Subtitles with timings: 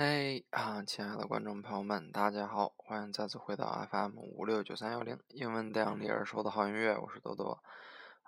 [0.00, 7.60] 嘿啊，亲爱的观众朋友们，大家好，欢迎再次回到 FM 五六九三幺零英文电影里耳说的好音乐，我是多多。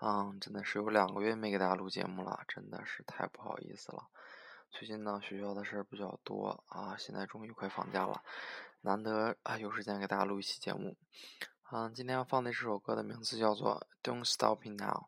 [0.01, 4.09] 嗯，真的是有两个月没给大家录节目了，真的是太不好意思了。
[4.73, 8.21] 最近呢，学校的事儿比较多啊，现在终于快放假了，
[8.81, 10.97] 难得啊有时间给大家录一期节目。
[11.71, 15.05] 嗯，今天要放的这首歌的名字叫做《Don't Stop Me Now》，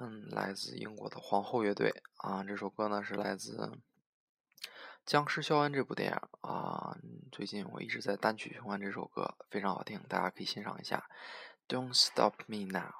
[0.00, 2.44] 嗯，来自英国的皇后乐队啊。
[2.44, 3.72] 这首歌呢是来自。
[5.06, 6.96] 僵尸肖恩这部电影啊，
[7.30, 11.04] 最近我一直在单曲循环这首歌，非常好听，大家可以欣赏一下。
[11.68, 12.94] Don't stop me now.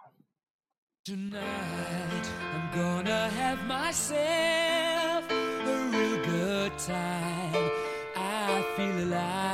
[1.05, 7.71] Tonight I'm gonna have myself a real good time.
[8.15, 9.54] I feel alive.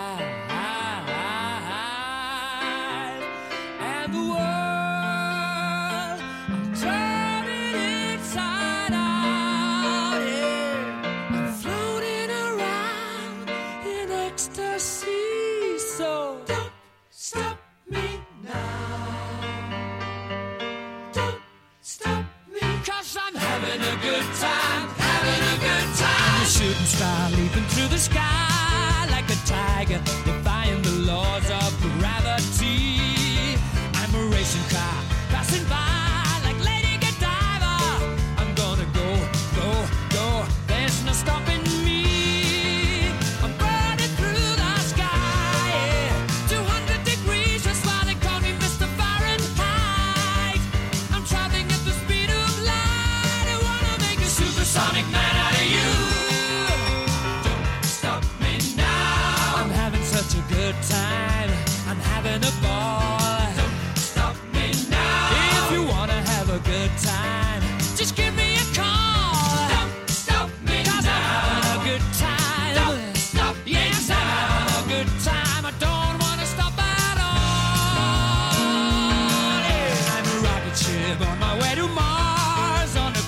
[24.00, 26.34] Good time, having a good time.
[26.34, 31.70] I'm a shooting star leaping through the sky like a tiger, defying the laws of
[31.98, 33.56] gravity.
[33.94, 35.99] I'm a racing car passing by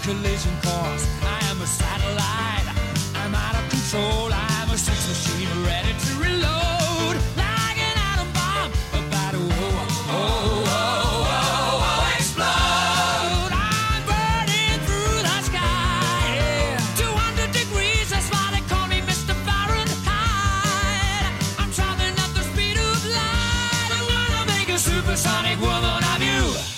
[0.03, 1.07] collision course.
[1.23, 2.67] I am a satellite.
[3.23, 4.31] I'm out of control.
[4.33, 7.15] I'm a sex machine ready to reload.
[7.39, 9.79] Like an atom bomb about to oh,
[10.11, 13.53] oh, oh, oh, oh, explode.
[13.55, 16.35] I'm burning through the sky.
[16.35, 16.99] yeah.
[16.99, 19.35] 200 degrees, that's why they call me Mr.
[19.47, 21.31] Fahrenheit.
[21.63, 23.91] I'm traveling at the speed of light.
[23.95, 26.72] I wanna make a supersonic woman of you.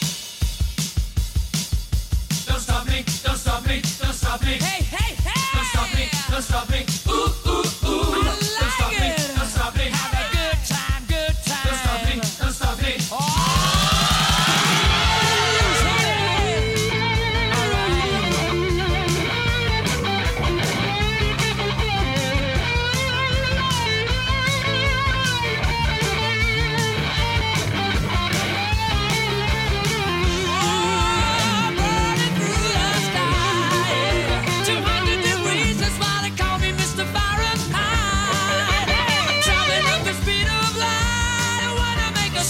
[4.37, 4.55] Stop me.
[4.55, 5.59] Hey, hey, hey!
[5.59, 7.04] Don't stop me, don't stop me.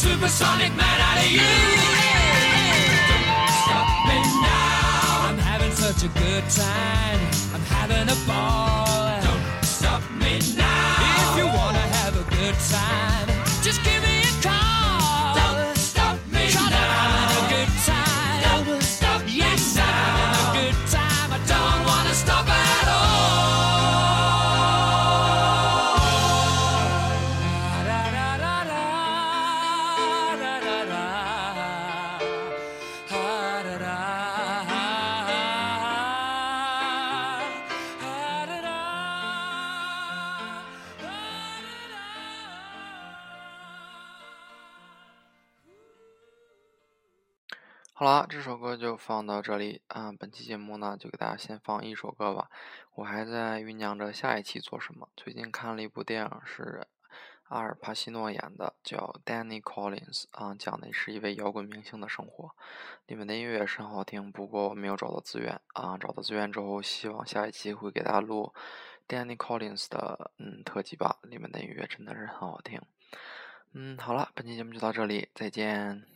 [0.05, 1.41] Supersonic man out of you.
[3.09, 5.29] Don't stop me now.
[5.29, 7.21] I'm having such a good time.
[7.55, 8.64] I'm having a ball.
[47.97, 50.13] 好啦，这首歌就放到这里啊。
[50.13, 52.51] 本期节目呢，就给大家先放一首歌吧。
[52.95, 55.09] 我还在酝酿着下一期做什么。
[55.17, 56.87] 最近看了一部电影，是
[57.55, 62.51] 阿尔帕西诺演的，叫《Danny Collins》啊，讲的是一位摇滚明星的生活。
[63.07, 65.97] 里面的音乐也是很好听，不过我没有找到资源啊。
[65.97, 68.53] 找到资源之后，希望下一期会给大家录
[69.07, 71.21] Danny Collins 的嗯特辑吧。
[71.23, 72.83] 里面的音乐真的是很好听。
[73.73, 76.14] 嗯，好了，本期节目就到这里，再见。